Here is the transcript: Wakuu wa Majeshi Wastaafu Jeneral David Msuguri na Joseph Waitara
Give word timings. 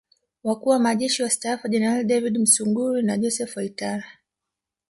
Wakuu 0.43 0.69
wa 0.69 0.79
Majeshi 0.79 1.23
Wastaafu 1.23 1.67
Jeneral 1.67 2.03
David 2.03 2.37
Msuguri 2.39 3.03
na 3.03 3.17
Joseph 3.17 3.57
Waitara 3.57 4.03